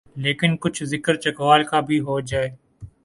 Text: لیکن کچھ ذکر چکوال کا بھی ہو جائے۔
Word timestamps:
لیکن 0.15 0.55
کچھ 0.57 0.83
ذکر 0.83 1.15
چکوال 1.15 1.63
کا 1.63 1.79
بھی 1.79 1.99
ہو 1.99 2.19
جائے۔ 2.21 2.49